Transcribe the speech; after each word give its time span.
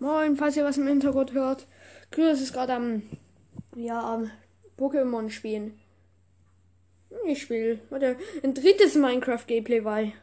Moin, 0.00 0.34
falls 0.34 0.56
ihr 0.56 0.64
was 0.64 0.78
im 0.78 0.86
Hintergrund 0.86 1.34
hört. 1.34 1.66
Chris 2.10 2.40
ist 2.40 2.54
gerade 2.54 2.72
am, 2.72 3.02
ja, 3.76 4.00
am 4.00 4.30
Pokémon 4.78 5.28
spielen. 5.28 5.78
Ich 7.26 7.42
spiele, 7.42 7.80
warte, 7.90 8.16
ein 8.42 8.54
drittes 8.54 8.94
Minecraft-Gameplay, 8.94 9.84
weil 9.84 10.14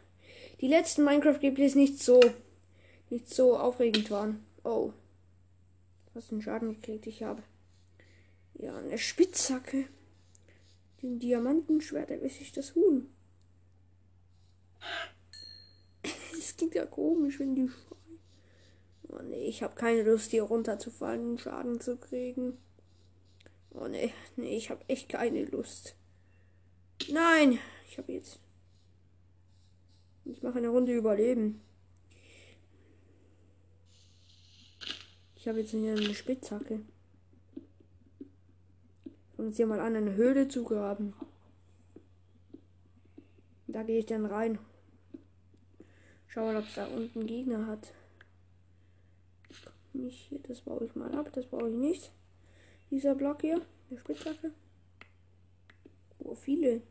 die 0.62 0.68
letzten 0.68 1.04
Minecraft-Gameplays 1.04 1.76
nicht 1.76 2.02
so, 2.02 2.20
nicht 3.12 3.30
so 3.30 3.56
aufregend 3.56 4.10
waren. 4.10 4.44
Oh. 4.64 4.94
Was 6.16 6.32
einen 6.32 6.42
Schaden 6.42 6.74
gekriegt 6.74 7.06
ich 7.06 7.22
habe. 7.22 7.44
Ja, 8.56 8.76
eine 8.76 8.98
Spitzhacke. 8.98 9.86
Den 11.04 11.20
Diamantenschwert, 11.20 12.10
da 12.10 12.20
weiß 12.20 12.42
ich 12.42 12.52
das 12.52 12.74
Huhn. 12.74 13.08
Das 16.34 16.56
klingt 16.56 16.76
ja 16.76 16.86
komisch, 16.86 17.40
wenn 17.40 17.56
die 17.56 17.70
Oh 19.10 19.22
nee, 19.24 19.48
ich 19.48 19.64
habe 19.64 19.76
keine 19.76 20.04
Lust, 20.04 20.32
hier 20.32 20.44
runterzufallen 20.44 21.32
und 21.32 21.42
Schaden 21.42 21.80
zu 21.80 21.98
kriegen. 21.98 22.58
Oh 23.72 23.88
nee, 23.88 24.14
nee, 24.36 24.58
ich 24.58 24.70
habe 24.70 24.84
echt 24.88 25.10
keine 25.10 25.46
Lust. 25.46 25.96
Nein, 27.10 27.60
ich 27.90 27.98
habe 27.98 28.12
jetzt. 28.12 28.40
Ich 30.26 30.42
mache 30.44 30.58
eine 30.58 30.70
Runde 30.70 30.94
Überleben. 30.94 31.62
Ich 35.36 35.48
habe 35.48 35.62
jetzt 35.62 35.72
hier 35.72 35.94
eine 35.94 36.14
Spitzhacke. 36.14 36.82
Und 39.38 39.46
uns 39.46 39.56
hier 39.56 39.68
mal 39.68 39.80
an, 39.80 39.96
eine 39.96 40.16
Höhle 40.16 40.50
zu 40.50 40.64
graben. 40.66 41.14
Da 43.68 43.84
gehe 43.84 44.00
ich 44.00 44.06
dann 44.06 44.26
rein. 44.26 44.60
Schauen, 46.28 46.58
ob 46.58 46.66
es 46.66 46.76
da 46.76 46.88
unten 46.88 47.26
Gegner 47.26 47.68
hat 47.68 47.94
nicht 49.98 50.30
hier. 50.30 50.40
Das 50.40 50.62
baue 50.62 50.86
ich 50.86 50.96
mal 50.96 51.14
ab. 51.14 51.30
Das 51.34 51.46
baue 51.46 51.70
ich 51.70 51.76
nicht. 51.76 52.12
Dieser 52.92 53.16
Block 53.16 53.42
hier. 53.42 53.62
Der 53.90 53.98
Spitzhacke. 53.98 54.52
Oh, 56.20 56.36
viele. 56.36 56.82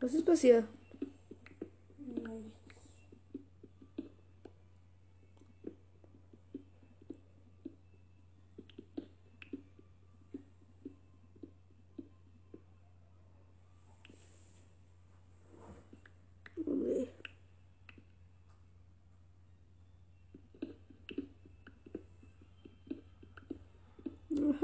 Was 0.00 0.14
ist 0.14 0.24
passiert? 0.24 0.64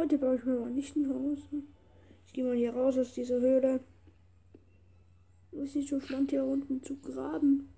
Heute 0.04 0.18
baue 0.18 0.36
ich 0.36 0.44
mir 0.44 0.60
mal 0.60 0.70
nicht 0.70 0.94
ein 0.96 1.08
Haus. 1.08 1.38
Ich 2.26 2.34
gehe 2.34 2.44
mal 2.44 2.54
hier 2.54 2.74
raus 2.74 2.98
aus 2.98 3.14
dieser 3.14 3.40
Höhle. 3.40 3.80
Ist 5.52 5.76
nicht 5.76 5.88
so 5.88 5.98
spannend 5.98 6.28
hier 6.28 6.44
unten 6.44 6.82
zu 6.82 6.98
graben. 6.98 7.72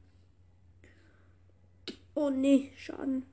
Oh 2.17 2.29
nee, 2.29 2.73
Schaden. 2.77 3.27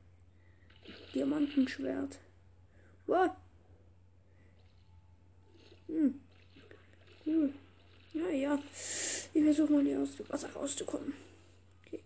Diamantenschwert. 1.16 2.20
What? 3.08 3.32
Hm. 5.88 6.22
Cool. 7.26 7.52
Ja, 8.14 8.30
ja. 8.30 8.60
Ich 9.34 9.44
versuche 9.44 9.74
mal 9.74 9.84
hier 9.84 10.02
aus 10.02 10.18
dem 10.18 10.30
Wasser 10.30 10.54
rauszukommen. 10.54 11.14
Okay. 11.88 12.04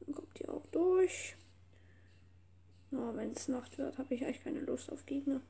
Dann 0.00 0.14
kommt 0.14 0.38
ihr 0.38 0.52
auch 0.52 0.66
durch. 0.66 1.34
Oh, 2.92 3.14
wenn 3.14 3.35
Nacht 3.48 3.78
wird, 3.78 3.98
habe 3.98 4.14
ich 4.14 4.24
eigentlich 4.24 4.42
keine 4.42 4.60
Lust 4.60 4.90
auf 4.92 5.06
Gegner. 5.06 5.40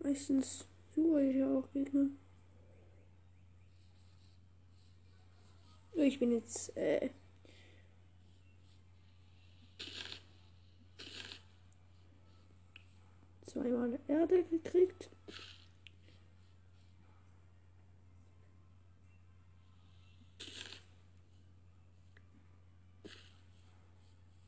Meistens 0.00 0.66
suche 0.94 1.22
ich 1.22 1.36
ja 1.36 1.58
auch 1.58 1.70
Gegner. 1.72 2.10
Ich 5.94 6.18
bin 6.18 6.32
jetzt 6.32 6.76
äh, 6.76 7.10
zweimal 13.46 13.98
Erde 14.08 14.44
gekriegt. 14.44 15.10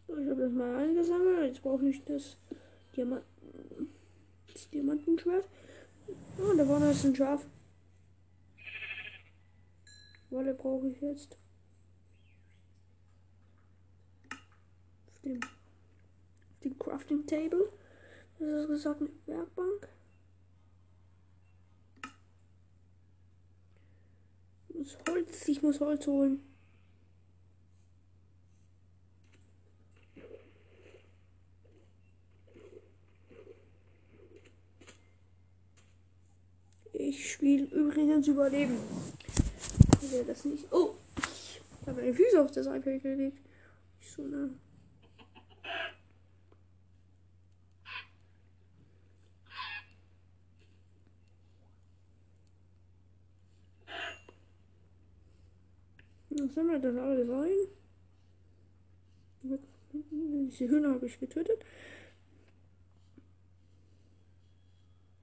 Ich 0.09 0.31
habe 0.31 0.43
das 0.43 0.53
mal 0.53 0.77
eingesammelt. 0.77 1.47
Jetzt 1.47 1.63
brauche 1.63 1.89
ich 1.89 2.05
das, 2.05 2.37
Diamant 2.95 3.25
das 4.53 4.71
Diamantenschwert. 4.71 5.49
Oh, 6.39 6.55
da 6.57 6.65
vorne 6.65 6.91
ist 6.91 7.05
ein 7.05 7.15
Schaf. 7.15 7.47
Wolle 10.31 10.55
brauche 10.55 10.89
ich 10.89 11.01
jetzt. 11.01 11.37
Auf 15.09 15.21
dem, 15.25 15.41
auf 15.43 16.61
dem 16.63 16.79
Crafting 16.79 17.27
Table. 17.27 17.73
Das 18.39 18.49
ist 18.49 18.69
gesagt 18.69 19.01
eine 19.01 19.11
Werkbank. 19.27 19.89
Muss 24.69 24.99
Holz, 25.09 25.49
ich 25.49 25.63
muss 25.63 25.81
Holz 25.81 26.07
holen. 26.07 26.56
Spiele 37.57 37.69
übrigens 37.75 38.29
Überleben. 38.29 38.77
Ich 40.03 40.13
will 40.13 40.25
das 40.25 40.45
nicht. 40.45 40.71
Oh! 40.71 40.95
Ich 41.17 41.63
habe 41.87 42.01
meine 42.01 42.13
Füße 42.13 42.41
auf 42.41 42.51
das 42.51 42.67
iPad 42.67 43.03
gelegt. 43.03 43.39
Ich 44.01 44.11
so 44.11 44.23
nah. 44.23 44.51
Was 56.29 56.57
haben 56.59 56.69
wir 56.69 56.79
dann 56.79 56.99
alles 56.99 57.31
ein? 57.31 57.51
Diese 60.51 60.69
Hühner 60.69 60.91
habe 60.91 61.07
ich 61.07 61.19
getötet. 61.19 61.65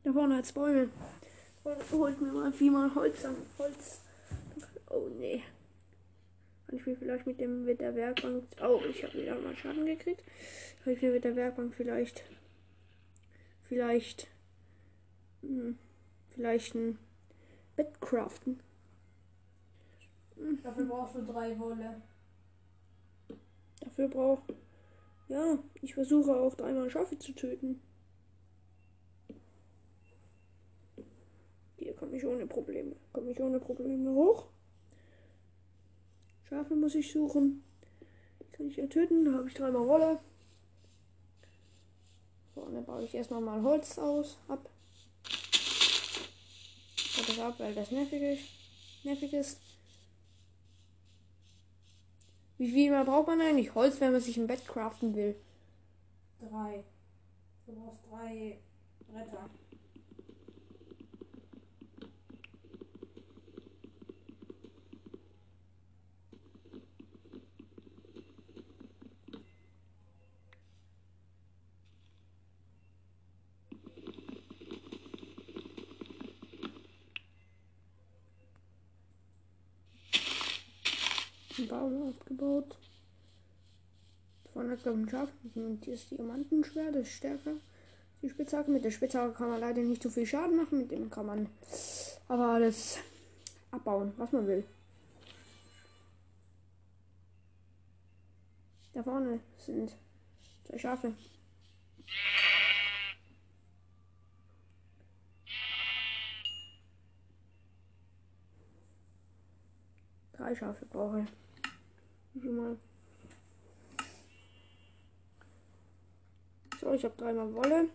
Da 0.04 0.12
vorne 0.12 0.38
hat 0.38 0.46
es 0.46 0.52
Bäume. 1.64 1.84
Holt 1.92 2.22
mir 2.22 2.32
mal 2.32 2.52
viermal 2.52 2.94
Holz 2.94 3.24
an. 3.26 3.36
Holz. 3.58 4.02
Oh 4.90 5.08
nee. 5.18 5.44
Kann 6.68 6.78
ich 6.78 6.86
mir 6.86 6.96
vielleicht 6.98 7.26
mit 7.26 7.40
dem 7.40 7.66
mit 7.66 7.80
der 7.80 7.96
Werkbank. 7.96 8.46
Oh, 8.62 8.82
ich 8.90 9.04
habe 9.04 9.14
wieder 9.14 9.40
mal 9.40 9.56
Schaden 9.56 9.86
gekriegt. 9.86 10.24
Kann 10.84 10.94
ich 10.94 11.02
mir 11.02 11.12
mit 11.12 11.24
der 11.24 11.36
Werkbank 11.36 11.74
vielleicht. 11.74 12.24
Vielleicht. 13.64 14.28
Hm, 15.42 15.78
vielleicht 16.30 16.76
ein 16.76 16.98
Bett 17.76 18.00
craften. 18.02 18.60
Dafür 20.64 20.86
brauchst 20.86 21.16
du 21.16 21.26
drei 21.26 21.58
Wolle. 21.60 22.02
Dafür 23.80 24.08
brauch. 24.08 24.42
Ja, 25.28 25.58
ich 25.82 25.94
versuche 25.94 26.36
auch 26.36 26.54
dreimal 26.56 26.90
Schafe 26.90 27.18
zu 27.18 27.34
töten. 27.34 27.82
Hier 31.78 31.94
komme 32.14 32.18
ich 32.18 32.26
ohne 32.28 32.46
Probleme. 32.46 32.96
Komme 33.12 33.32
ich 33.32 33.40
ohne 33.40 33.60
Probleme 33.60 34.12
hoch. 34.12 34.46
Schafe 36.48 36.76
muss 36.76 36.94
ich 36.94 37.12
suchen. 37.12 37.64
Die 38.40 38.52
kann 38.52 38.68
ich 38.68 38.76
ja 38.78 38.86
töten. 38.86 39.36
Habe 39.36 39.48
ich 39.48 39.56
dreimal 39.56 39.88
Wolle. 39.88 40.20
So, 42.54 42.62
und 42.62 42.76
dann 42.76 42.86
baue 42.86 43.04
ich 43.04 43.16
erstmal 43.16 43.42
mal 43.42 43.64
Holz 43.64 43.98
aus, 43.98 44.38
ab. 44.48 44.70
Und 47.18 47.30
das 47.30 47.40
ab, 47.40 47.56
weil 47.58 47.74
das 47.74 47.90
nervig 47.90 48.22
ist. 48.22 48.44
Nervig 49.04 49.34
ist. 49.34 49.60
Wie 52.60 52.72
viel 52.72 52.92
mehr 52.92 53.06
braucht 53.06 53.28
man 53.28 53.42
eigentlich 53.42 53.74
Holz, 53.74 54.00
wenn 54.00 54.12
man 54.12 54.22
sich 54.22 54.38
ein 54.38 54.46
Bett 54.46 54.68
craften 54.68 55.16
will? 55.16 55.36
Drei. 56.40 56.84
Du 57.66 57.74
brauchst 57.74 58.02
drei 58.08 58.60
Bretter. 59.12 59.50
Einen 81.58 81.68
Baum 81.68 82.10
abgebaut. 82.10 82.78
Vorne 84.54 84.72
hat 84.72 84.84
glaube 84.84 85.04
ich 85.04 85.12
Schaf. 85.12 85.30
Und 85.56 85.86
hier 85.86 85.94
ist 85.94 86.10
Diamantenschwert, 86.10 86.96
das 86.96 87.04
ist 87.04 87.14
stärker. 87.14 87.54
Die 88.22 88.30
Spitzhacke. 88.30 88.72
Mit 88.72 88.84
der 88.84 88.92
Spitzhacke 88.92 89.34
kann 89.34 89.50
man 89.50 89.60
leider 89.60 89.82
nicht 89.82 90.02
so 90.02 90.10
viel 90.10 90.26
Schaden 90.26 90.58
machen. 90.58 90.80
Mit 90.80 90.92
dem 90.92 91.10
kann 91.10 91.26
man 91.26 91.50
aber 92.28 92.50
alles 92.54 92.98
abbauen, 93.72 94.14
was 94.18 94.32
man 94.32 94.48
will. 94.48 94.64
Da 98.94 99.04
vorne 99.04 99.40
sind 99.58 99.96
zwei 100.66 100.78
Schafe. 100.78 101.14
Drei 110.54 110.60
Schafe 110.60 110.86
brauche 110.86 111.26
ich. 112.36 112.44
Mal? 112.44 112.78
So, 116.80 116.94
ich 116.94 117.04
habe 117.04 117.16
dreimal 117.18 117.52
Wolle. 117.56 117.90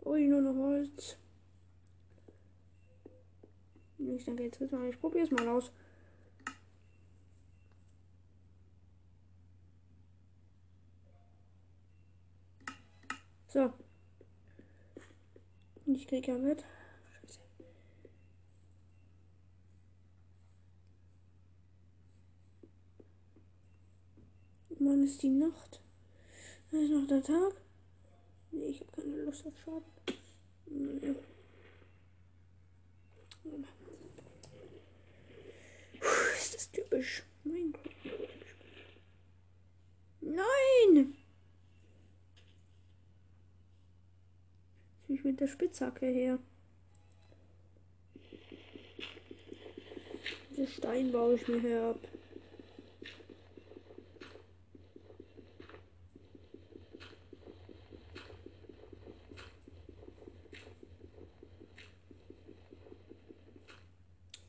Oh, 0.00 0.14
ich 0.14 0.28
nur 0.28 0.40
noch 0.40 0.54
Holz. 0.54 1.18
Ich 3.98 4.24
denke, 4.24 4.44
jetzt 4.44 4.72
mal. 4.72 4.88
Ich 4.88 4.98
probiere 4.98 5.24
es 5.24 5.30
mal 5.30 5.46
aus. 5.46 5.72
So. 13.48 13.74
Ich 15.84 16.06
kriege 16.06 16.32
ja 16.32 16.38
mit. 16.38 16.64
Ist 25.04 25.22
die 25.22 25.28
Nacht? 25.28 25.80
Da 26.70 26.78
ist 26.78 26.90
noch 26.90 27.06
der 27.06 27.22
Tag. 27.22 27.52
Nee, 28.50 28.66
ich 28.66 28.80
habe 28.80 28.92
keine 28.92 29.22
Lust 29.22 29.46
auf 29.46 29.54
Schaden. 29.64 29.84
Puh, 36.00 36.36
ist 36.36 36.54
das 36.54 36.70
typisch. 36.70 37.22
Mein 37.44 37.72
Gott. 37.72 37.92
Nein! 40.20 41.14
Ich 45.08 45.22
mit 45.22 45.38
der 45.40 45.48
Spitzhacke 45.48 46.06
her. 46.06 46.38
Den 50.56 50.68
Stein 50.68 51.12
baue 51.12 51.34
ich 51.34 51.46
mir 51.48 51.60
her 51.60 51.82
ab. 51.90 51.98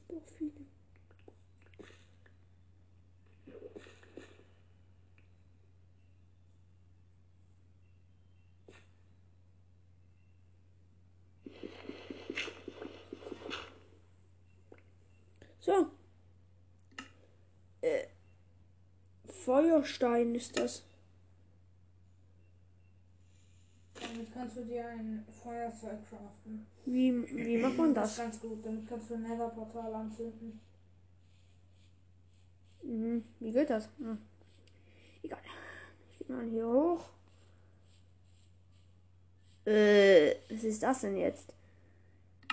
Doch 0.07 0.21
viele. 0.37 0.51
So. 15.59 15.87
Äh, 17.81 18.07
Feuerstein 19.75 20.33
ist 20.35 20.57
das. 20.57 20.83
Damit 23.99 24.33
kannst 24.33 24.57
du 24.57 24.63
dir 24.63 24.87
ein 24.87 25.25
Feuerzeug 25.43 25.99
craften. 26.09 26.65
Wie, 26.85 27.11
wie 27.35 27.57
macht 27.57 27.77
man 27.77 27.93
Das 27.93 28.15
das? 28.15 28.25
ganz 28.25 28.39
gut. 28.39 28.65
Damit 28.65 28.87
kannst 28.87 29.09
du 29.09 29.15
ein 29.15 29.23
Nether-Portal 29.23 29.93
anzünden. 29.93 30.59
Mhm. 32.83 33.23
Wie 33.39 33.51
geht 33.51 33.69
das? 33.69 33.89
Hm. 33.97 34.17
Egal. 35.23 35.39
Ich 36.11 36.25
gehe 36.25 36.35
mal 36.35 36.45
hier 36.45 36.67
hoch. 36.67 37.09
Äh, 39.65 40.35
was 40.49 40.63
ist 40.63 40.83
das 40.83 41.01
denn 41.01 41.17
jetzt? 41.17 41.53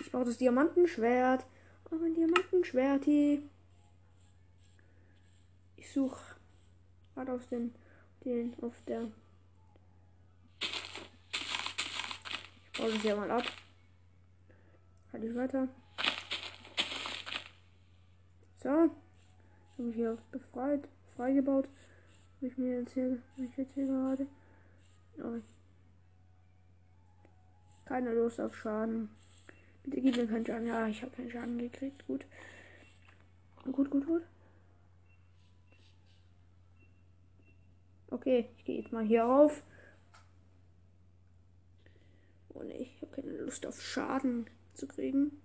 Ich 0.01 0.11
brauche 0.11 0.25
das 0.25 0.39
Diamantenschwert. 0.39 1.47
Oh, 1.91 1.97
mein 1.97 2.15
Diamantenschwert 2.15 3.05
hier. 3.05 3.43
Ich 5.77 5.93
suche 5.93 6.32
gerade 7.15 7.33
auf 7.33 7.47
den, 7.49 7.75
den, 8.25 8.55
auf 8.63 8.75
der. 8.87 9.09
Ich 12.73 12.79
baue 12.79 12.93
das 12.93 13.03
ja 13.03 13.17
mal 13.17 13.31
ab. 13.31 13.45
Halt 15.13 15.25
ich 15.25 15.35
weiter. 15.35 15.69
So. 18.63 18.69
Habe 18.69 19.89
ich 19.89 19.95
hier 19.95 20.19
befreit, 20.31 20.89
freigebaut. 21.17 21.69
Habe 22.37 22.47
ich 22.47 22.57
mir 22.57 22.81
hab 22.81 23.39
ich 23.39 23.57
jetzt 23.57 23.75
hier 23.75 23.87
gerade. 23.87 24.27
Oh. 25.19 25.41
Keine 27.85 28.13
Lust 28.15 28.41
auf 28.41 28.57
Schaden. 28.57 29.11
Bitte 29.83 30.01
gib 30.01 30.17
mir 30.17 30.27
keinen 30.27 30.47
Schaden. 30.47 30.67
Ja, 30.67 30.87
ich 30.87 31.03
habe 31.03 31.15
keinen 31.15 31.31
Schaden 31.31 31.59
gekriegt. 31.59 32.07
Gut. 32.07 32.25
Gut, 33.71 33.91
gut, 33.91 34.07
gut. 34.07 34.23
Okay, 38.13 38.51
ich 38.59 38.65
gehe 38.67 38.79
jetzt 38.79 38.93
mal 38.93 39.05
hier 39.05 39.23
rauf. 39.23 39.63
Oh 42.51 42.63
ne, 42.63 42.77
ich 42.77 43.01
habe 43.01 43.17
keine 43.17 43.39
Lust 43.39 43.65
auf 43.65 43.81
Schaden 43.81 44.51
zu 44.75 44.87
kriegen. 44.87 45.41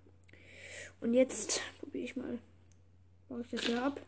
Und 1.00 1.14
jetzt 1.14 1.62
probiere 1.80 2.04
ich 2.04 2.16
mal. 2.16 2.38
Baue 3.28 3.40
ich 3.40 3.48
das 3.48 3.62
hier 3.62 3.82
ab. 3.82 4.00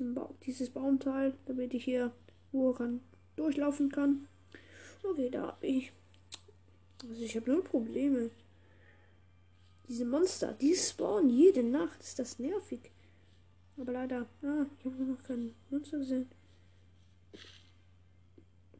Ba 0.00 0.30
dieses 0.46 0.70
Baumteil, 0.70 1.34
damit 1.44 1.74
ich 1.74 1.84
hier 1.84 2.10
nur 2.50 2.74
kann, 2.74 3.02
durchlaufen 3.36 3.92
kann. 3.92 4.26
Okay, 5.04 5.28
da 5.28 5.48
habe 5.48 5.66
ich. 5.66 5.92
Also 7.06 7.22
ich 7.22 7.36
habe 7.36 7.50
nur 7.50 7.62
Probleme. 7.62 8.30
Diese 9.88 10.06
Monster, 10.06 10.54
die 10.54 10.74
spawnen 10.74 11.28
jede 11.28 11.62
Nacht. 11.62 12.00
Ist 12.00 12.18
das 12.18 12.38
nervig. 12.38 12.90
Aber 13.76 13.92
leider, 13.92 14.26
ah, 14.42 14.66
ich 14.78 14.84
habe 14.86 15.04
noch 15.04 15.22
kein 15.22 15.54
Monster 15.70 15.98
gesehen. 15.98 16.28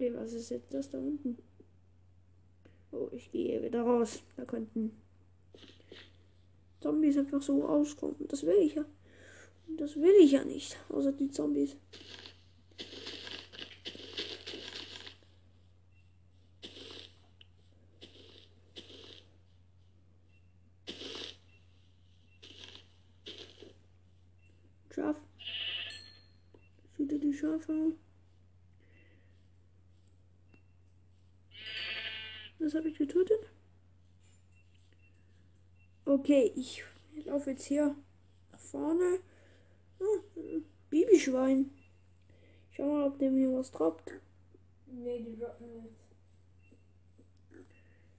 Okay, 0.02 0.12
was 0.16 0.32
ist 0.32 0.50
jetzt 0.50 0.74
das 0.74 0.90
da 0.90 0.98
unten? 0.98 1.38
Oh, 2.90 3.08
ich 3.12 3.30
gehe 3.30 3.62
wieder 3.62 3.82
raus. 3.82 4.20
Da 4.36 4.44
könnten 4.44 4.90
Zombies 6.80 7.16
einfach 7.18 7.40
so 7.40 7.64
auskommen. 7.68 8.16
Das 8.26 8.44
will 8.44 8.58
ich 8.62 8.74
ja. 8.74 8.84
Das 9.78 9.94
will 9.94 10.14
ich 10.20 10.32
ja 10.32 10.44
nicht. 10.44 10.76
Außer 10.88 11.12
die 11.12 11.30
Zombies. 11.30 11.76
Schaf. 24.90 25.16
Schütte 26.96 27.20
die 27.20 27.32
Schafe. 27.32 27.92
Was 32.72 32.78
habe 32.78 32.88
ich 32.88 32.96
getötet? 32.96 33.50
Okay, 36.06 36.50
ich 36.56 36.82
laufe 37.26 37.50
jetzt 37.50 37.66
hier 37.66 37.94
nach 38.50 38.58
vorne. 38.58 39.18
Ein 40.00 40.64
Babyschwein. 40.88 41.70
Schau 42.70 42.86
mal, 42.86 43.08
ob 43.08 43.18
der 43.18 43.30
mir 43.30 43.52
was 43.52 43.72
droppt. 43.72 44.12
Nee, 44.86 45.22
die 45.22 45.36
droppen 45.36 45.84
jetzt. 45.84 46.06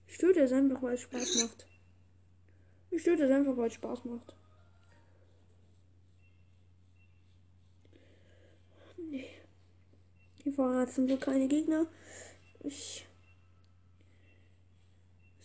Ich 0.06 0.20
töte 0.20 0.42
es 0.42 0.52
einfach, 0.52 0.84
weil 0.84 0.94
es 0.94 1.02
Spaß 1.02 1.42
macht. 1.42 1.66
Ich 2.92 3.04
töte 3.04 3.24
es 3.24 3.32
einfach, 3.32 3.58
weil 3.58 3.70
es 3.70 3.74
Spaß 3.74 4.06
macht. 4.06 4.36
Nee. 8.98 9.32
Hier 10.44 10.54
vorne 10.54 10.82
hat 10.82 10.94
zum 10.94 11.08
Glück 11.08 11.22
keine 11.22 11.48
Gegner. 11.48 11.88
Ich. 12.64 13.08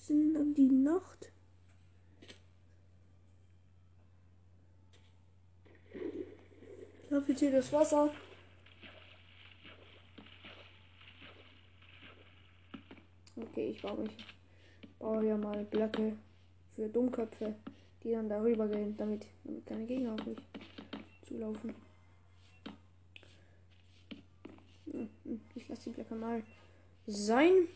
Münzen 0.08 0.36
um 0.36 0.54
die 0.54 0.68
Nacht. 0.68 1.32
das 7.10 7.72
Wasser. 7.72 8.10
Okay, 13.36 13.70
ich 13.70 13.82
baue 13.82 14.02
mich. 14.02 14.16
Baue 14.98 15.22
hier 15.22 15.36
mal 15.36 15.64
Blöcke 15.64 16.16
für 16.70 16.88
Dummköpfe, 16.88 17.54
die 18.02 18.12
dann 18.12 18.28
darüber 18.28 18.68
gehen, 18.68 18.96
damit, 18.96 19.26
damit 19.44 19.66
keine 19.66 19.86
Gegner 19.86 20.14
auf 20.14 20.26
mich 20.26 20.38
zulaufen. 21.26 21.74
Hm, 24.90 25.08
hm, 25.24 25.40
ich 25.54 25.68
lasse 25.68 25.90
die 25.90 25.94
Blöcke 25.94 26.14
mal 26.14 26.42
sein. 27.06 27.68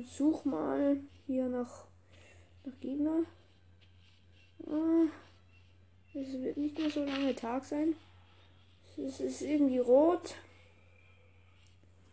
Such 0.00 0.46
mal 0.46 0.96
hier 1.26 1.48
nach, 1.50 1.84
nach 2.64 2.80
Gegner. 2.80 3.24
Ah, 4.66 5.04
Es 6.14 6.32
wird 6.32 6.56
nicht 6.56 6.78
mehr 6.78 6.90
so 6.90 7.04
lange 7.04 7.34
Tag 7.34 7.62
sein. 7.64 7.94
Es 8.96 9.20
ist 9.20 9.42
irgendwie 9.42 9.78
rot. 9.78 10.34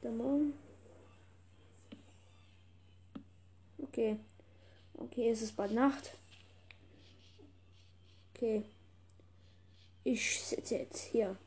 Der 0.03 0.11
Mond. 0.11 0.55
Okay. 3.77 4.17
Okay, 4.95 5.29
es 5.29 5.41
ist 5.41 5.55
bald 5.55 5.71
Nacht. 5.71 6.11
Okay. 8.33 8.65
Ich 10.03 10.41
sitze 10.41 10.75
jetzt 10.75 11.03
hier. 11.03 11.37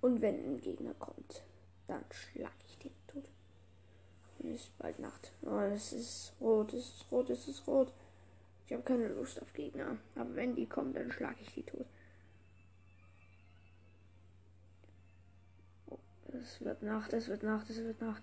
Und 0.00 0.20
wenn 0.20 0.34
ein 0.34 0.60
Gegner 0.60 0.94
kommt, 0.94 1.42
dann 1.86 2.04
schlag 2.10 2.54
ich 2.66 2.67
ist 4.50 4.76
bald 4.78 4.98
Nacht. 4.98 5.32
Oh, 5.42 5.58
es 5.58 5.92
ist 5.92 6.32
rot, 6.40 6.72
es 6.72 6.88
ist 6.88 7.06
rot, 7.10 7.30
es 7.30 7.48
ist 7.48 7.66
rot. 7.66 7.92
Ich 8.66 8.72
habe 8.72 8.82
keine 8.82 9.08
Lust 9.08 9.40
auf 9.40 9.52
Gegner. 9.52 9.96
Aber 10.14 10.34
wenn 10.34 10.54
die 10.54 10.66
kommen, 10.66 10.92
dann 10.92 11.10
schlage 11.10 11.38
ich 11.40 11.54
die 11.54 11.62
tot. 11.62 11.86
Oh, 15.88 15.98
es 16.32 16.60
wird 16.60 16.82
Nacht, 16.82 17.12
es 17.12 17.28
wird 17.28 17.42
Nacht, 17.42 17.70
es 17.70 17.78
wird 17.78 18.00
Nacht. 18.00 18.22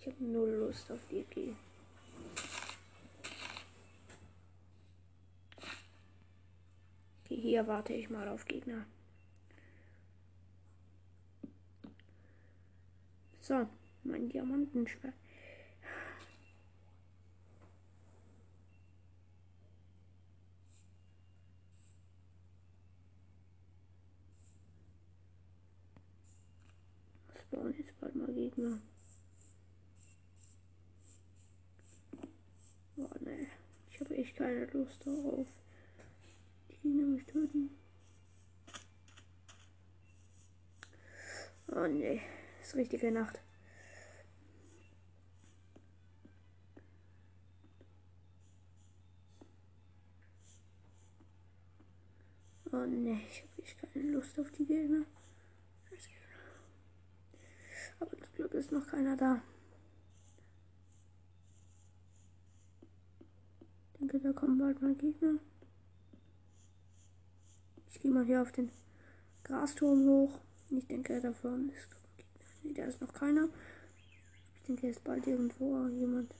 Ich 0.00 0.06
habe 0.06 0.24
null 0.24 0.50
Lust 0.50 0.90
auf 0.90 1.00
die. 1.10 1.56
Okay, 7.24 7.36
hier 7.36 7.66
warte 7.66 7.92
ich 7.92 8.10
mal 8.10 8.28
auf 8.28 8.44
Gegner. 8.46 8.86
So, 13.40 13.66
mein 14.08 14.28
Diamantenschwert. 14.28 15.14
spawnen 27.48 27.74
jetzt 27.78 27.98
bald 28.00 28.14
mal 28.14 28.32
Gegner. 28.32 28.78
Oh 32.96 33.08
ne, 33.20 33.46
ich 33.90 34.00
habe 34.00 34.16
echt 34.16 34.36
keine 34.36 34.66
Lust 34.66 35.06
darauf. 35.06 35.46
Die 36.82 36.88
nämlich 36.88 37.24
töten. 37.26 37.70
Oh 41.70 41.86
ne, 41.86 42.20
ist 42.60 42.74
richtige 42.74 43.10
Nacht. 43.10 43.40
Oh 52.78 52.86
ne, 52.86 53.20
ich 53.28 53.42
habe 53.42 53.62
echt 53.62 53.92
keine 53.92 54.12
Lust 54.12 54.38
auf 54.38 54.52
die 54.52 54.64
Gegner. 54.64 55.04
Aber 57.98 58.16
zum 58.16 58.34
Glück 58.36 58.54
ist 58.54 58.70
noch 58.70 58.86
keiner 58.86 59.16
da. 59.16 59.42
Ich 63.92 63.98
denke, 63.98 64.20
da 64.20 64.32
kommen 64.32 64.58
bald 64.58 64.80
mal 64.80 64.94
Gegner. 64.94 65.40
Ich 67.88 67.98
gehe 67.98 68.12
mal 68.12 68.24
hier 68.24 68.42
auf 68.42 68.52
den 68.52 68.70
Grasturm 69.42 70.06
hoch. 70.06 70.40
Ich 70.70 70.86
denke, 70.86 71.20
da 71.20 71.32
vorne 71.32 71.72
ist 71.72 71.90
Gegner. 71.90 72.46
Nee, 72.62 72.74
da 72.74 72.84
ist 72.84 73.00
noch 73.00 73.12
keiner. 73.12 73.48
Ich 74.54 74.62
denke, 74.68 74.82
hier 74.82 74.90
ist 74.90 75.02
bald 75.02 75.26
irgendwo 75.26 75.88
jemand. 75.88 76.32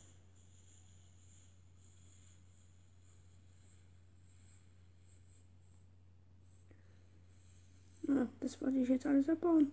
Ja, 8.09 8.27
das 8.49 8.63
wollte 8.63 8.79
ich 8.79 8.89
jetzt 8.89 9.05
alles 9.05 9.29
abbauen. 9.29 9.71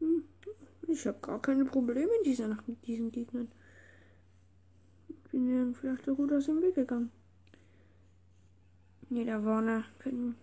Hm, 0.00 0.24
Ich 0.88 1.06
habe 1.06 1.18
gar 1.20 1.40
keine 1.40 1.64
Probleme 1.64 2.10
in 2.18 2.24
dieser 2.24 2.48
Nacht 2.48 2.66
mit 2.66 2.84
diesen 2.84 3.12
Gegnern. 3.12 3.52
Ich 5.08 5.30
bin 5.30 5.46
ihnen 5.48 5.74
vielleicht 5.76 6.04
so 6.04 6.16
gut 6.16 6.32
aus 6.32 6.46
dem 6.46 6.60
Weg 6.60 6.74
gegangen. 6.74 7.12
Nee, 9.10 9.24
da 9.24 9.40
vorne 9.40 9.84
können. 10.00 10.34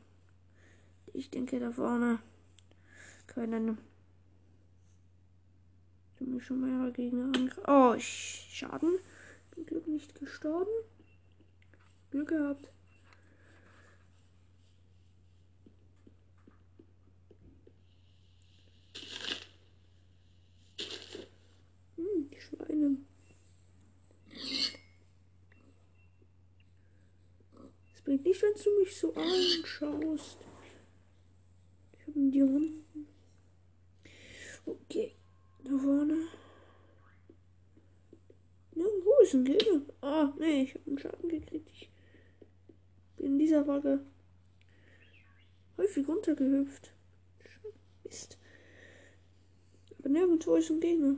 Ich 1.12 1.30
denke, 1.30 1.60
da 1.60 1.72
vorne 1.72 2.20
können. 3.28 3.78
Schon 6.40 6.62
mehrere 6.62 6.92
Gegner 6.92 7.26
angreifen. 7.26 7.64
Oh, 7.68 7.94
ich, 7.98 8.48
Schaden. 8.52 9.00
Zum 9.54 9.66
Glück 9.66 9.88
nicht 9.88 10.14
gestorben. 10.16 10.72
Glück 12.12 12.30
gehabt. 12.30 12.70
Hm, 21.96 22.30
die 22.30 22.42
Schweine. 22.42 22.98
Es 27.96 28.02
bringt 28.04 28.24
nicht, 28.24 28.42
wenn 28.42 28.54
du 28.54 28.80
mich 28.80 28.96
so 28.96 29.14
anschaust. 29.14 30.38
Ich 31.94 32.08
habe 32.08 32.20
einen 32.20 32.32
Diamanten. 32.32 33.08
Okay, 34.66 35.16
da 35.64 35.78
vorne. 35.78 36.28
Nirgendwo 38.76 39.12
ist 39.24 39.34
ein 39.34 39.46
Gegner. 39.46 39.82
Ah, 40.02 40.34
nee, 40.40 40.64
ich 40.64 40.74
habe 40.76 40.88
einen 40.88 41.00
Schaden 41.00 41.30
gekriegt. 41.30 41.70
Ich 41.74 41.90
Folge 43.82 44.00
häufig 45.78 46.08
runtergehüpft. 46.08 46.92
Mist. 48.04 48.38
Aber 50.00 50.10
nirgendwo 50.10 50.56
ist 50.56 50.72
ein 50.72 50.80
Gegner. 50.80 51.16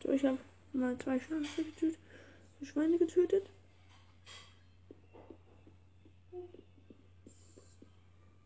So, 0.00 0.12
ich 0.12 0.24
habe 0.24 0.38
mal 0.72 0.96
zwei 0.98 1.18
Schafe 1.18 1.64
getötet. 1.64 1.98
Schweine 2.62 2.98
getötet. 2.98 3.50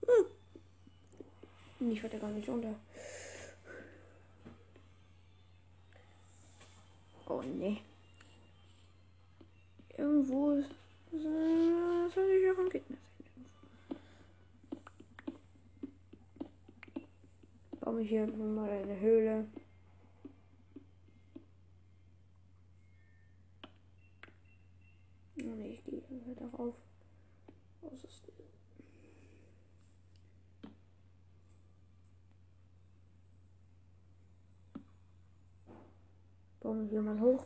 Hm. 0.07 1.91
Ich 1.91 2.03
werde 2.03 2.19
gar 2.19 2.31
nicht 2.31 2.49
unter. 2.49 2.75
Oh 7.27 7.43
ne. 7.43 7.92
Irgendwo 9.97 10.53
ist. 10.53 10.71
Soll 11.11 12.31
ich 12.31 12.51
auch 12.51 12.59
ein 12.59 12.71
Gegner 12.71 12.97
sein? 12.97 13.13
Baue 17.81 18.03
ich 18.03 18.09
hier 18.09 18.27
mal 18.27 18.71
eine 18.71 18.99
Höhle. 19.01 19.47
Oh 25.39 25.55
ne, 25.55 25.69
ich 25.69 25.85
gehe 25.85 26.03
halt 26.27 26.41
darauf. 26.41 26.75
Was 27.83 28.05
ist 28.05 28.23
das? 28.27 28.35
Bauen 36.61 36.83
wir 36.83 36.89
hier 36.89 37.03
mal 37.03 37.21
hoch. 37.21 37.45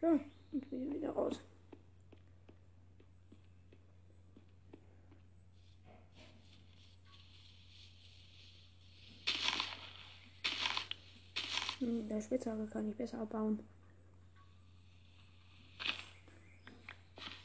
So, 0.00 0.20
und 0.52 0.70
wir 0.70 0.94
wieder 0.94 1.10
raus. 1.10 1.40
Hm, 11.80 12.08
Der 12.08 12.20
Spitzhacke 12.20 12.66
kann 12.66 12.88
ich 12.90 12.96
besser 12.96 13.20
abbauen. 13.20 13.60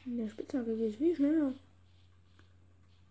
Der 0.06 0.28
Spitzhacke 0.28 0.76
geht 0.76 0.96
viel 0.96 1.16
schneller. 1.16 1.54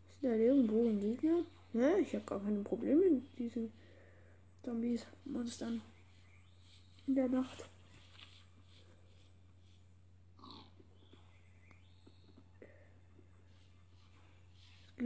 Ist 0.08 0.18
da 0.22 0.36
irgendwo 0.36 0.88
ein 0.88 1.00
Gegner? 1.00 1.44
Ne, 1.74 2.00
ich 2.00 2.14
habe 2.14 2.26
gar 2.26 2.40
keine 2.40 2.60
Probleme 2.60 3.10
mit 3.10 3.40
diesen 3.40 3.72
Zombies, 4.64 5.06
Monstern. 5.26 5.82
In 7.08 7.16
der 7.16 7.30
Nacht. 7.30 7.68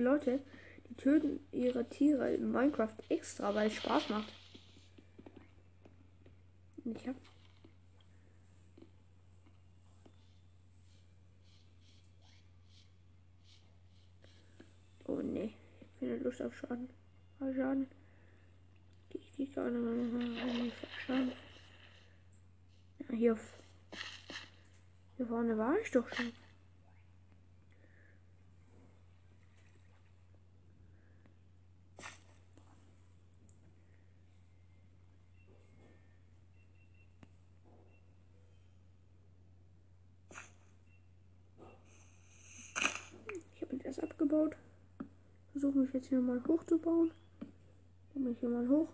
Leute, 0.01 0.39
die 0.89 0.95
töten 0.95 1.39
ihre 1.51 1.87
Tiere 1.89 2.33
in 2.33 2.51
Minecraft 2.51 2.95
extra, 3.09 3.53
weil 3.53 3.67
es 3.67 3.75
Spaß 3.75 4.09
macht. 4.09 4.33
Und 6.83 6.97
ich 6.97 7.07
hab. 7.07 7.15
Oh 15.05 15.21
ne, 15.21 15.53
keine 15.99 16.17
Lust 16.17 16.41
auf 16.41 16.55
Schaden. 16.55 16.89
Auf 17.39 17.55
Schaden. 17.55 17.87
Ich 19.09 19.33
gehe 19.35 19.47
gerade 19.47 19.71
mal 19.71 20.71
Schaden. 21.05 21.31
Ja, 22.99 23.15
hier, 23.15 23.37
hier 25.17 25.27
vorne 25.27 25.57
war 25.57 25.77
ich 25.79 25.91
doch 25.91 26.07
schon. 26.13 26.31
Ich 43.53 43.61
abgebaut. 44.27 44.57
Versuche 45.51 45.79
mich 45.79 45.93
jetzt 45.93 46.07
hier 46.07 46.19
mal 46.19 46.41
hochzubauen. 46.47 47.11
Komme 48.13 48.31
ich 48.31 48.39
hier 48.39 48.49
mal 48.49 48.67
hoch. 48.67 48.89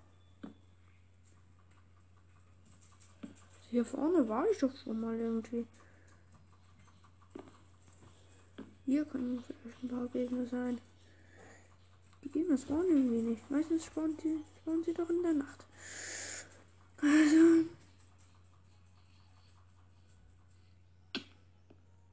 Hier 3.69 3.83
vorne 3.83 4.27
war 4.29 4.45
ich 4.49 4.59
doch 4.59 4.75
schon 4.77 5.01
mal 5.01 5.17
irgendwie. 5.17 5.65
Hier 8.85 9.05
können 9.05 9.43
vielleicht 9.43 9.83
ein 9.83 9.89
paar 9.89 10.07
Gegner 10.07 10.45
sein. 10.45 10.79
Die 12.23 12.29
Gegner 12.29 12.57
spawnen 12.57 12.89
irgendwie 12.89 13.29
nicht. 13.29 13.49
Meistens 13.49 13.85
spawnen 13.85 14.17
sie, 14.21 14.43
spawnen 14.61 14.83
sie 14.83 14.93
doch 14.93 15.09
in 15.09 15.23
der 15.23 15.33
Nacht. 15.33 15.65
Also. 17.01 17.65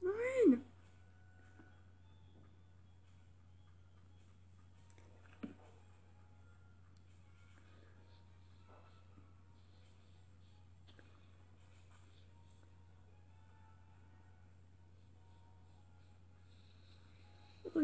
Nein. 0.01 0.61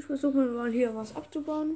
Ich 0.08 0.10
versuche 0.10 0.38
mir 0.38 0.48
mal 0.52 0.72
hier 0.72 0.96
was 0.96 1.14
abzubauen. 1.18 1.76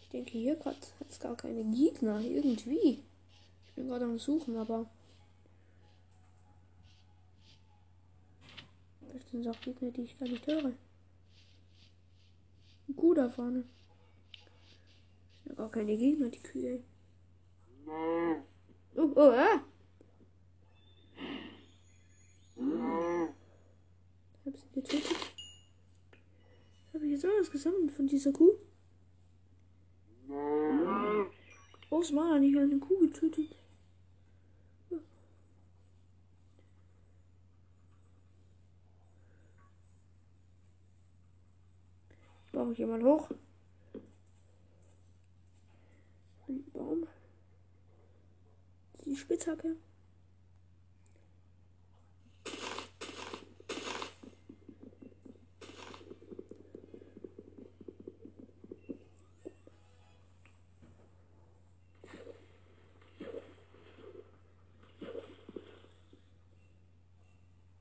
Ich 0.00 0.08
denke, 0.08 0.32
hier 0.32 0.56
gerade 0.56 0.80
hat 0.98 1.08
es 1.08 1.20
gar 1.20 1.36
keine 1.36 1.62
Gegner. 1.62 2.20
Irgendwie. 2.20 3.04
Ich 3.68 3.74
bin 3.76 3.86
gerade 3.86 4.04
am 4.04 4.18
Suchen, 4.18 4.56
aber. 4.56 4.90
Vielleicht 8.98 9.28
sind 9.28 9.46
auch 9.46 9.60
Gegner, 9.60 9.92
die 9.92 10.02
ich 10.02 10.18
gar 10.18 10.28
nicht 10.28 10.44
höre. 10.44 10.72
Kuh 12.96 13.14
da 13.14 13.30
vorne. 13.30 13.62
Das 14.32 15.44
sind 15.44 15.56
gar 15.56 15.70
keine 15.70 15.96
Gegner, 15.96 16.30
die 16.30 16.42
Kühe. 16.42 16.82
Oh, 18.96 19.12
oh, 19.14 19.30
ah! 19.36 19.60
Hab 24.44 24.56
sie 24.56 24.68
getötet? 24.72 25.39
Habe 27.00 27.06
ich 27.06 27.12
jetzt 27.12 27.24
alles 27.24 27.50
gesammelt 27.50 27.90
von 27.92 28.06
dieser 28.06 28.30
Kuh? 28.30 28.58
Groß 31.88 32.14
war 32.14 32.38
nicht 32.38 32.58
eine 32.58 32.78
Kuh 32.78 32.98
getötet. 32.98 33.56
Baue 42.52 42.74
ich 42.74 42.80
mal 42.80 43.02
hoch. 43.02 43.30
Ein 46.48 46.62
Baum. 46.74 47.06
Die 49.06 49.16
Spitzhacke. 49.16 49.76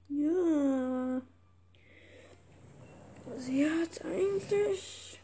Ja. 0.09 1.21
Sie 3.37 3.65
hat 3.65 4.03
eigentlich. 4.03 5.19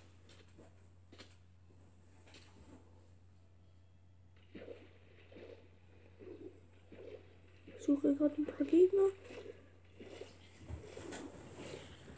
Suche 8.06 8.14
gerade 8.14 8.36
ein 8.38 8.46
paar 8.46 8.66
Gegner. 8.68 9.10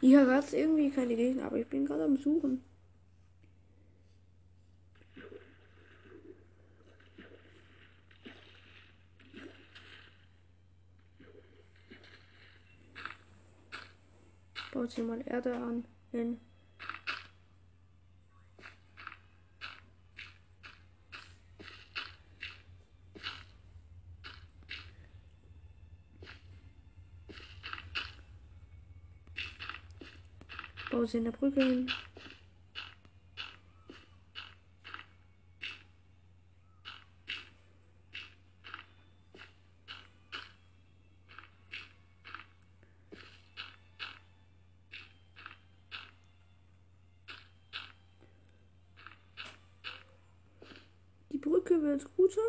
Hier 0.00 0.26
hat 0.26 0.44
es 0.44 0.52
irgendwie 0.52 0.90
keine 0.90 1.16
Gegner, 1.16 1.46
aber 1.46 1.56
ich 1.56 1.66
bin 1.66 1.86
gerade 1.86 2.04
am 2.04 2.16
Suchen. 2.16 2.62
Baut 14.72 14.92
mal 14.98 15.22
Erde 15.26 15.56
an. 15.56 15.84
Hin. 16.12 16.38
Bau 30.98 31.06
sie 31.06 31.18
in 31.18 31.24
der 31.26 31.30
Brücke 31.30 31.64
hin. 31.64 31.92
Die 51.30 51.38
Brücke 51.38 51.80
wird 51.80 52.12
guter. 52.16 52.40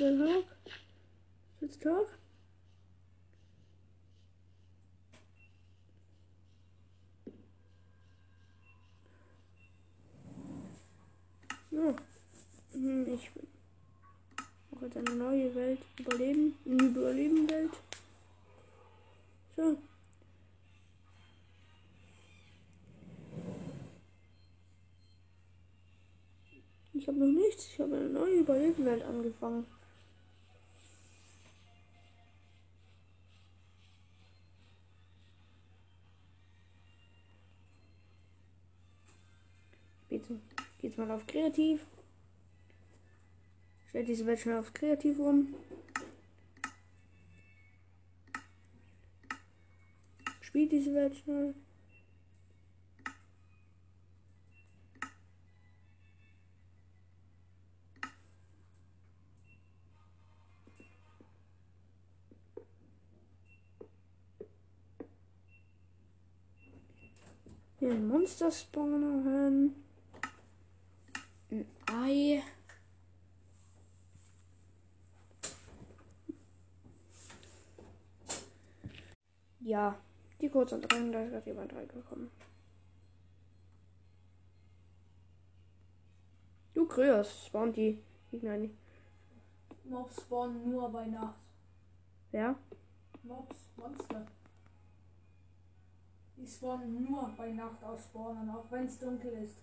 Tag. 0.00 0.44
Ist 1.60 1.60
jetzt 1.60 1.82
Tag? 1.82 2.06
Ja. 11.70 11.94
Hm, 12.72 13.06
Ich 13.12 13.30
mache 14.70 14.86
jetzt 14.86 14.96
eine 14.96 15.10
neue 15.16 15.54
Welt. 15.54 15.80
Überleben. 15.98 16.54
Eine 16.64 16.82
Überleben-Welt. 16.82 17.72
So. 19.54 19.76
Ich 26.94 27.06
habe 27.06 27.18
noch 27.18 27.26
nichts. 27.26 27.66
Ich 27.66 27.80
habe 27.80 27.96
eine 27.96 28.08
neue 28.08 28.40
Überleben-Welt 28.40 29.02
angefangen. 29.02 29.66
mal 41.00 41.10
auf 41.10 41.26
kreativ. 41.26 41.86
Stellt 43.88 44.08
diese 44.08 44.26
Welt 44.26 44.38
schnell 44.38 44.58
auf 44.58 44.72
kreativ 44.72 45.18
um. 45.18 45.54
Spielt 50.42 50.72
diese 50.72 50.94
Welt 50.94 51.16
schnell. 51.16 51.54
Hier 67.78 67.92
ein 67.92 68.06
Monster 68.06 68.50
spawnen. 68.50 69.89
Ei. 71.92 72.42
Ja, 79.60 79.98
die 80.40 80.48
kurz 80.48 80.72
und 80.72 80.82
drin, 80.82 81.10
da 81.10 81.22
ist 81.22 81.30
gerade 81.30 81.46
jemand 81.46 81.74
reingekommen. 81.74 82.30
Du 86.74 86.86
Kryos, 86.86 87.46
spawnt 87.46 87.76
die 87.76 88.00
Gegner 88.30 88.56
nicht. 88.56 88.74
Mobs 89.84 90.22
spawnen 90.22 90.70
nur 90.70 90.88
bei 90.90 91.06
Nacht. 91.06 91.40
Ja? 92.30 92.54
Mobs, 93.24 93.56
Monster. 93.76 94.26
Die 96.36 96.46
spawnen 96.46 97.04
nur 97.04 97.28
bei 97.36 97.50
Nacht 97.52 97.82
aus 97.82 98.04
Spawnern, 98.04 98.48
auch 98.50 98.70
wenn 98.70 98.86
es 98.86 98.98
dunkel 98.98 99.32
ist. 99.32 99.58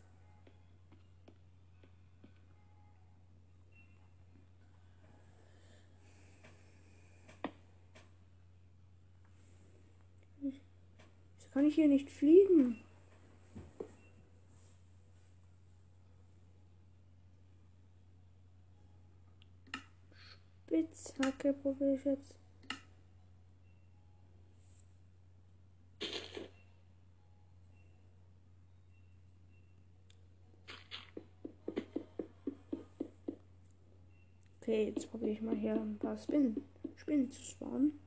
Kann 11.57 11.65
ich 11.65 11.73
hier 11.73 11.87
nicht 11.87 12.07
fliegen? 12.11 12.83
Spitzhacke 20.67 21.53
probiere 21.53 21.95
ich 21.95 22.05
jetzt. 22.05 22.35
Okay, 34.61 34.89
jetzt 34.89 35.09
probiere 35.09 35.31
ich 35.31 35.41
mal 35.41 35.55
hier 35.55 35.73
ein 35.73 35.97
paar 35.97 36.17
Spinnen, 36.17 36.63
Spinnen 36.97 37.31
zu 37.31 37.41
spawnen. 37.41 38.06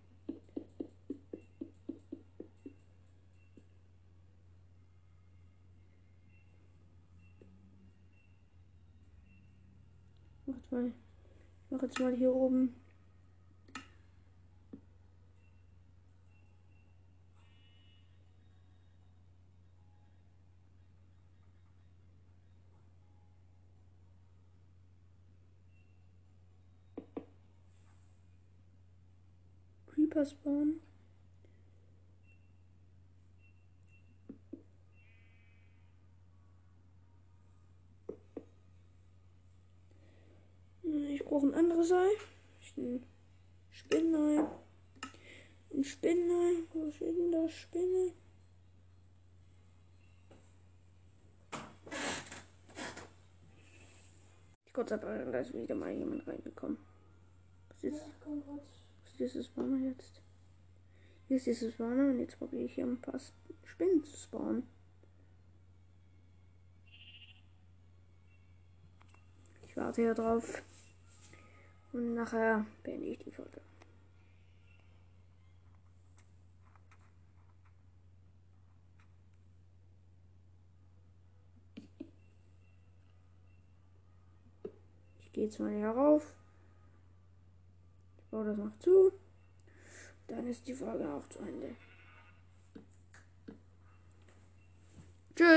Macht 10.51 10.73
mal, 10.73 10.87
ich 10.87 11.71
mache 11.71 11.87
jetzt 11.87 12.01
mal 12.01 12.13
hier 12.13 12.35
oben. 12.35 12.75
Creeper 29.87 30.27
spawn. 30.27 30.81
Ich 40.83 41.20
brauche 41.31 41.47
ein 41.47 41.55
anderes 41.55 41.93
Ei. 41.93 42.09
Ein 42.77 43.05
Spinnei. 43.71 44.45
Ein 45.73 45.85
Spinnei. 45.85 46.65
Wo 46.73 46.91
steht 46.91 47.17
denn 47.17 47.31
da 47.31 47.49
Spinne? 47.49 48.13
Ich 54.65 54.73
kurz 54.73 54.91
aber, 54.91 55.25
da 55.27 55.39
ist 55.39 55.55
wieder 55.55 55.77
mal 55.77 55.93
jemand 55.93 56.27
reingekommen. 56.27 56.79
Was 57.69 57.85
ist, 57.85 58.03
was 58.27 58.65
ist 59.05 59.21
dieses 59.21 59.47
Spawner 59.47 59.89
jetzt? 59.89 60.23
Hier 61.29 61.37
ist 61.37 61.47
dieses 61.47 61.75
Spawner 61.75 62.11
und 62.11 62.19
jetzt 62.19 62.39
probiere 62.39 62.65
ich 62.65 62.75
hier 62.75 62.87
ein 62.87 63.01
paar 63.01 63.21
Sp- 63.23 63.55
Spinnen 63.63 64.03
zu 64.03 64.17
spawnen. 64.17 64.67
Ich 69.63 69.77
warte 69.77 70.03
hier 70.03 70.15
drauf. 70.15 70.61
Und 71.93 72.15
nachher 72.15 72.65
beende 72.83 73.07
ich 73.07 73.19
die 73.19 73.33
Folge. 73.33 73.61
Ich 85.21 85.33
gehe 85.33 85.45
jetzt 85.45 85.59
mal 85.59 85.71
hier 85.71 85.89
rauf. 85.89 86.35
Ich 88.19 88.25
baue 88.31 88.45
das 88.45 88.57
noch 88.57 88.77
zu. 88.79 89.13
Dann 90.29 90.47
ist 90.47 90.67
die 90.67 90.75
Folge 90.75 91.13
auch 91.13 91.27
zu 91.29 91.41
Ende. 91.41 91.75
Tschüss. 95.35 95.51